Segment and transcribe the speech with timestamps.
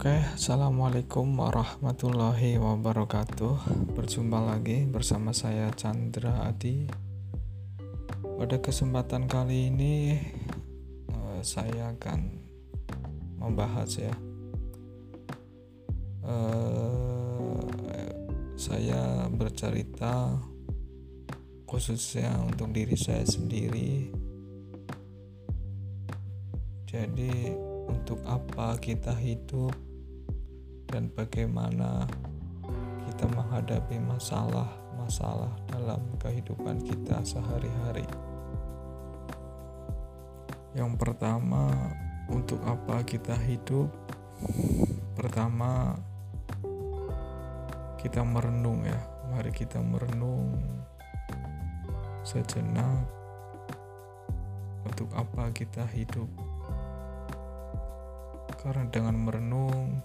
[0.00, 3.68] Oke, assalamualaikum warahmatullahi wabarakatuh.
[3.92, 6.88] Berjumpa lagi bersama saya Chandra Adi.
[8.24, 10.16] Pada kesempatan kali ini,
[11.04, 12.32] eh, saya akan
[13.44, 14.16] membahas ya.
[16.24, 18.00] Eh,
[18.56, 20.32] saya bercerita
[21.68, 24.08] khususnya untuk diri saya sendiri.
[26.88, 27.52] Jadi,
[27.84, 29.89] untuk apa kita hidup
[30.90, 32.02] dan bagaimana
[33.06, 38.06] kita menghadapi masalah-masalah dalam kehidupan kita sehari-hari.
[40.74, 41.70] Yang pertama,
[42.30, 43.90] untuk apa kita hidup?
[45.14, 45.94] Pertama,
[47.98, 48.98] kita merenung ya.
[49.30, 50.58] Mari kita merenung
[52.26, 53.06] sejenak
[54.86, 56.26] untuk apa kita hidup.
[58.62, 60.02] Karena dengan merenung,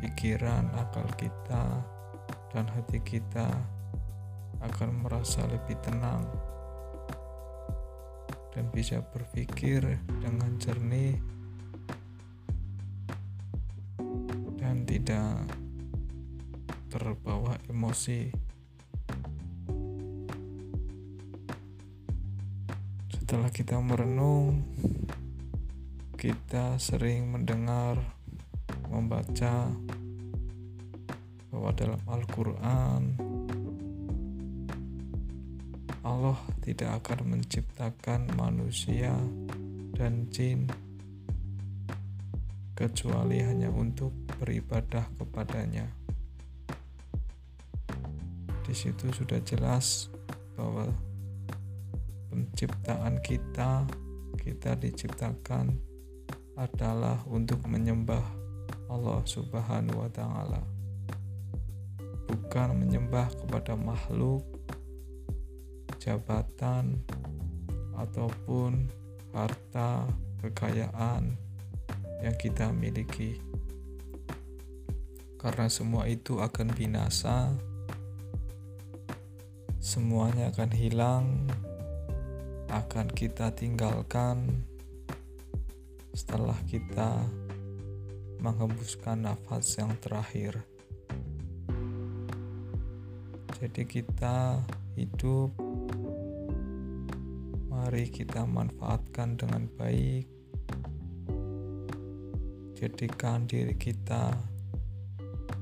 [0.00, 1.84] pikiran, akal kita,
[2.50, 3.46] dan hati kita
[4.60, 6.24] akan merasa lebih tenang
[8.50, 9.80] dan bisa berpikir
[10.20, 11.16] dengan jernih
[14.58, 15.46] dan tidak
[16.90, 18.34] terbawa emosi.
[23.14, 24.66] Setelah kita merenung,
[26.18, 28.19] kita sering mendengar,
[28.90, 29.70] membaca
[31.50, 33.02] bahwa dalam Al-Quran
[36.00, 39.14] Allah tidak akan menciptakan manusia
[39.94, 40.66] dan jin
[42.72, 44.08] kecuali hanya untuk
[44.40, 45.84] beribadah kepadanya.
[48.64, 50.08] Di situ sudah jelas
[50.56, 50.88] bahwa
[52.32, 53.84] penciptaan kita
[54.40, 55.76] kita diciptakan
[56.56, 58.39] adalah untuk menyembah
[58.90, 60.58] Allah Subhanahu wa Ta'ala,
[62.26, 64.42] bukan menyembah kepada makhluk,
[66.02, 66.98] jabatan,
[67.94, 68.90] ataupun
[69.30, 70.10] harta
[70.42, 71.38] kekayaan
[72.18, 73.38] yang kita miliki,
[75.38, 77.54] karena semua itu akan binasa.
[79.78, 81.46] Semuanya akan hilang,
[82.68, 84.66] akan kita tinggalkan
[86.12, 87.22] setelah kita
[88.40, 90.64] menghembuskan nafas yang terakhir.
[93.60, 94.56] Jadi kita
[94.96, 95.52] hidup
[97.68, 100.24] mari kita manfaatkan dengan baik.
[102.80, 104.32] Jadikan diri kita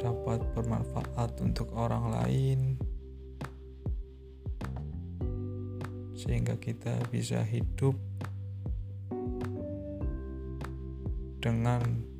[0.00, 2.60] dapat bermanfaat untuk orang lain
[6.16, 7.92] sehingga kita bisa hidup
[11.42, 12.11] dengan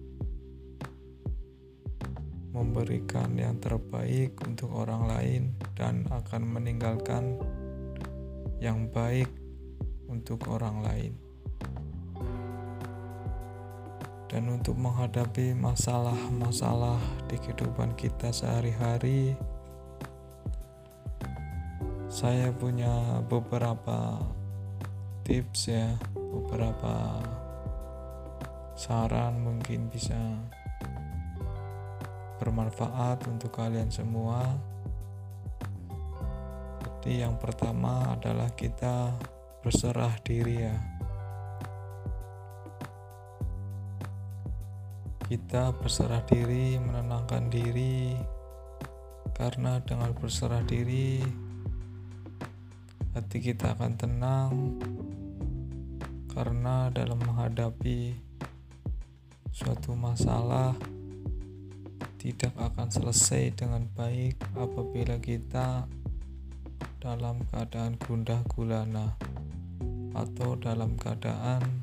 [2.63, 5.43] memberikan yang terbaik untuk orang lain
[5.75, 7.35] dan akan meninggalkan
[8.63, 9.27] yang baik
[10.07, 11.13] untuk orang lain.
[14.31, 16.97] Dan untuk menghadapi masalah-masalah
[17.29, 19.37] di kehidupan kita sehari-hari,
[22.09, 24.23] saya punya beberapa
[25.27, 27.21] tips ya, beberapa
[28.73, 30.17] saran mungkin bisa
[32.43, 34.43] bermanfaat untuk kalian semua.
[36.83, 39.15] Jadi yang pertama adalah kita
[39.63, 40.77] berserah diri ya.
[45.31, 48.19] Kita berserah diri, menenangkan diri
[49.39, 51.23] karena dengan berserah diri
[53.17, 54.53] hati kita akan tenang
[56.29, 58.33] karena dalam menghadapi
[59.53, 60.73] Suatu masalah
[62.23, 65.91] tidak akan selesai dengan baik apabila kita
[67.03, 69.19] dalam keadaan gundah gulana
[70.15, 71.83] atau dalam keadaan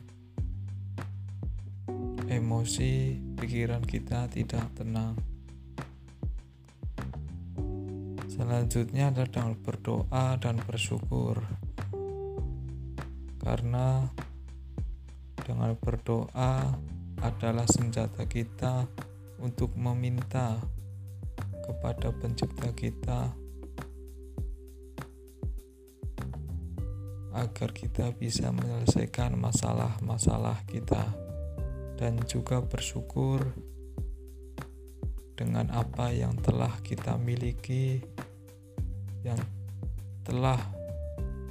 [2.32, 5.20] emosi pikiran kita tidak tenang.
[8.32, 11.44] Selanjutnya adalah dengan berdoa dan bersyukur.
[13.44, 14.08] Karena
[15.44, 16.80] dengan berdoa
[17.20, 18.88] adalah senjata kita
[19.40, 20.60] untuk meminta
[21.66, 23.34] kepada Pencipta kita
[27.34, 31.14] agar kita bisa menyelesaikan masalah-masalah kita
[31.96, 33.54] dan juga bersyukur
[35.40, 38.04] dengan apa yang telah kita miliki
[39.24, 39.40] yang
[40.28, 40.60] telah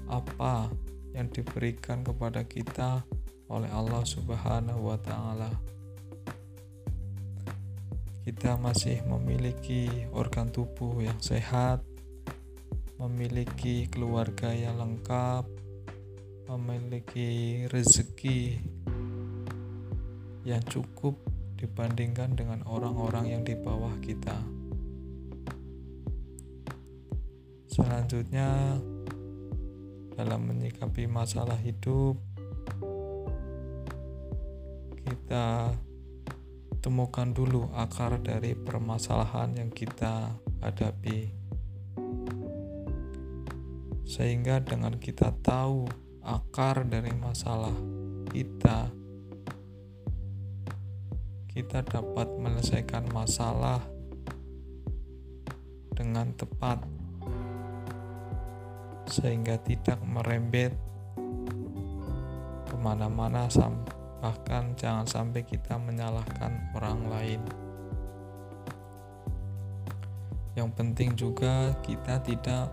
[0.08, 0.68] apa
[1.16, 3.04] yang diberikan kepada kita
[3.48, 5.77] oleh Allah Subhanahu wa taala.
[8.28, 11.80] Kita masih memiliki organ tubuh yang sehat,
[13.00, 15.48] memiliki keluarga yang lengkap,
[16.52, 18.60] memiliki rezeki
[20.44, 21.16] yang cukup
[21.56, 24.36] dibandingkan dengan orang-orang yang di bawah kita.
[27.72, 28.76] Selanjutnya,
[30.20, 32.20] dalam menyikapi masalah hidup,
[35.00, 35.72] kita
[36.88, 41.28] temukan dulu akar dari permasalahan yang kita hadapi.
[44.08, 45.84] Sehingga dengan kita tahu
[46.24, 47.76] akar dari masalah
[48.32, 48.88] kita,
[51.52, 53.84] kita dapat menyelesaikan masalah
[55.92, 56.80] dengan tepat
[59.12, 60.72] sehingga tidak merembet
[62.64, 67.42] ke mana-mana sampai bahkan jangan sampai kita menyalahkan orang lain.
[70.58, 72.66] Yang penting juga kita tidak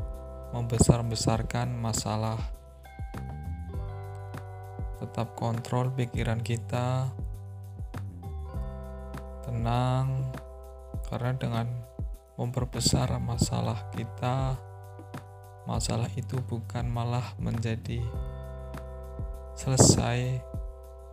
[0.50, 2.42] membesar-besarkan masalah.
[4.98, 7.14] Tetap kontrol pikiran kita,
[9.46, 10.34] tenang,
[11.06, 11.68] karena dengan
[12.42, 14.58] memperbesar masalah kita,
[15.70, 18.02] masalah itu bukan malah menjadi
[19.54, 20.55] selesai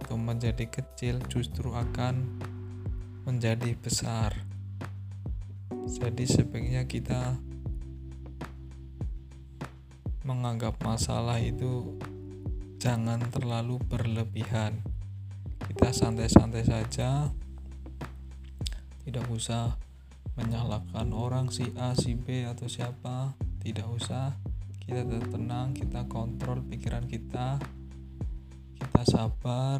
[0.02, 2.42] atau menjadi kecil justru akan
[3.22, 4.34] menjadi besar.
[5.86, 7.38] Jadi sebaiknya kita
[10.26, 11.94] menganggap masalah itu
[12.82, 14.82] jangan terlalu berlebihan.
[15.62, 17.30] Kita santai-santai saja.
[19.02, 19.78] Tidak usah
[20.34, 23.38] menyalahkan orang si A, si B atau siapa.
[23.62, 24.34] Tidak usah.
[24.82, 27.62] Kita tenang, kita kontrol pikiran kita,
[28.82, 29.78] kita sabar.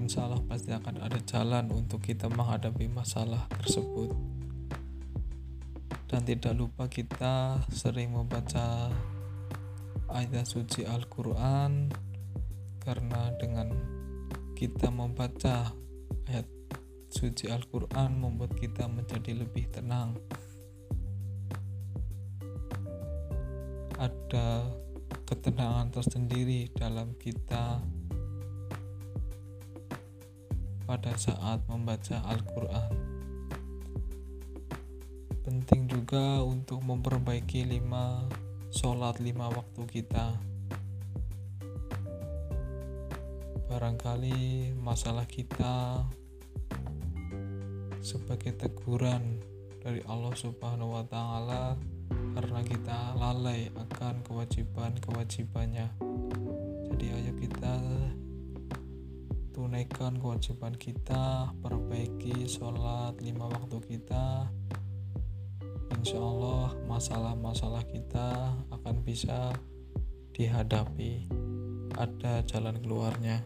[0.00, 4.16] Insya Allah pasti akan ada jalan untuk kita menghadapi masalah tersebut.
[6.08, 8.88] Dan tidak lupa kita sering membaca
[10.08, 11.92] ayat suci Al-Quran
[12.80, 13.68] karena dengan
[14.56, 15.76] kita membaca
[16.32, 16.48] ayat
[17.12, 20.16] suci Al-Quran membuat kita menjadi lebih tenang.
[24.00, 24.66] Ada
[25.32, 27.80] ketenangan tersendiri dalam kita
[30.84, 32.92] pada saat membaca Al-Quran.
[35.40, 38.28] Penting juga untuk memperbaiki lima
[38.76, 40.36] sholat lima waktu kita.
[43.72, 46.04] Barangkali masalah kita
[48.04, 49.40] sebagai teguran
[49.80, 51.91] dari Allah Subhanahu wa Ta'ala
[52.32, 55.88] karena kita lalai akan kewajiban-kewajibannya.
[56.88, 57.76] Jadi ayo kita
[59.52, 64.48] tunaikan kewajiban kita, perbaiki sholat lima waktu kita.
[65.92, 69.52] Insya Allah masalah-masalah kita akan bisa
[70.32, 71.28] dihadapi.
[71.92, 73.44] Ada jalan keluarnya.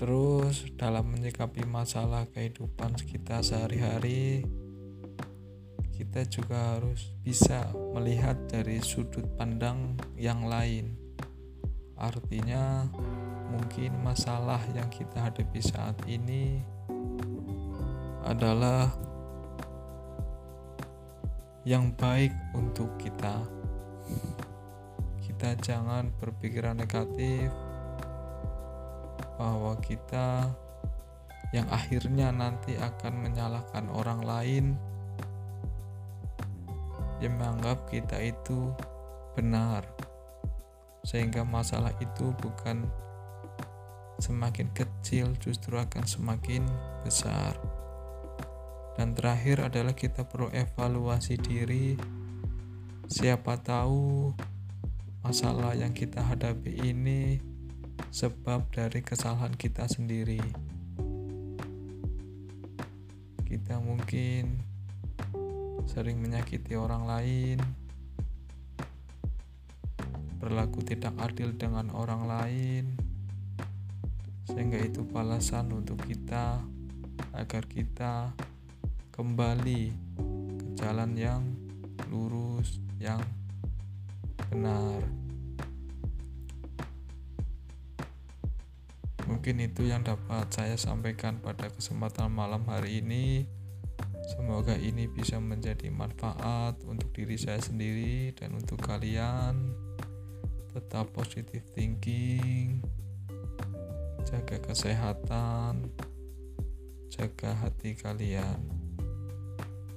[0.00, 4.48] Terus dalam menyikapi masalah kehidupan kita sehari-hari,
[6.10, 10.98] kita juga harus bisa melihat dari sudut pandang yang lain.
[11.94, 12.82] Artinya,
[13.46, 16.66] mungkin masalah yang kita hadapi saat ini
[18.26, 18.90] adalah
[21.62, 23.46] yang baik untuk kita.
[25.22, 27.54] Kita jangan berpikiran negatif
[29.38, 30.50] bahwa kita
[31.54, 34.89] yang akhirnya nanti akan menyalahkan orang lain
[37.20, 38.72] yang menganggap kita itu
[39.36, 39.84] benar
[41.04, 42.84] sehingga masalah itu bukan
[44.20, 46.68] semakin kecil justru akan semakin
[47.02, 47.56] besar.
[49.00, 51.96] Dan terakhir adalah kita perlu evaluasi diri.
[53.08, 54.30] Siapa tahu
[55.24, 57.40] masalah yang kita hadapi ini
[58.12, 60.40] sebab dari kesalahan kita sendiri.
[63.48, 64.69] Kita mungkin
[65.90, 67.58] sering menyakiti orang lain,
[70.38, 72.84] berlaku tidak adil dengan orang lain,
[74.46, 76.62] sehingga itu balasan untuk kita
[77.34, 78.30] agar kita
[79.10, 79.82] kembali
[80.62, 81.42] ke jalan yang
[82.06, 83.18] lurus, yang
[84.46, 85.02] benar.
[89.26, 93.58] Mungkin itu yang dapat saya sampaikan pada kesempatan malam hari ini.
[94.30, 99.74] Semoga ini bisa menjadi manfaat untuk diri saya sendiri dan untuk kalian.
[100.70, 102.78] Tetap positive thinking,
[104.22, 105.90] jaga kesehatan,
[107.10, 108.70] jaga hati kalian.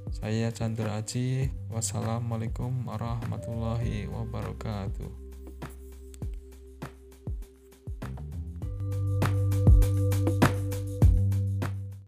[0.10, 1.54] Saya Chandra Aji.
[1.70, 5.23] Wassalamualaikum warahmatullahi wabarakatuh.